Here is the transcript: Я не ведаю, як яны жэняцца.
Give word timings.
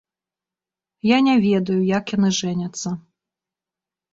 Я 1.09 1.17
не 1.27 1.35
ведаю, 1.43 1.77
як 1.97 2.15
яны 2.17 2.29
жэняцца. 2.39 2.89